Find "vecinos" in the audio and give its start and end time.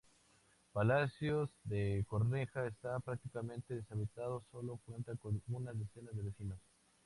6.23-6.57